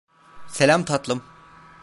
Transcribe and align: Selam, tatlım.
Selam, 0.47 0.83
tatlım. 0.85 1.21